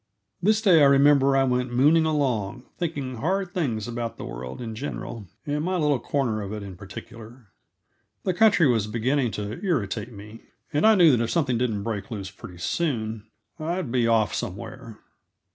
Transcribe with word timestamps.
This 0.41 0.63
day, 0.63 0.81
I 0.81 0.85
remember, 0.87 1.37
I 1.37 1.43
went 1.43 1.71
mooning 1.71 2.07
along, 2.07 2.65
thinking 2.79 3.17
hard 3.17 3.51
things 3.53 3.87
about 3.87 4.17
the 4.17 4.25
world 4.25 4.59
in 4.59 4.73
general, 4.73 5.27
and 5.45 5.63
my 5.63 5.77
little 5.77 5.99
corner 5.99 6.41
of 6.41 6.51
it 6.53 6.63
in 6.63 6.75
particular. 6.75 7.49
The 8.23 8.33
country 8.33 8.65
was 8.65 8.87
beginning 8.87 9.29
to 9.33 9.63
irritate 9.63 10.11
me, 10.11 10.41
and 10.73 10.87
I 10.87 10.95
knew 10.95 11.15
that 11.15 11.23
if 11.23 11.29
something 11.29 11.59
didn't 11.59 11.83
break 11.83 12.09
loose 12.09 12.31
pretty 12.31 12.57
soon 12.57 13.29
I'd 13.59 13.91
be 13.91 14.07
off 14.07 14.33
somewhere. 14.33 14.97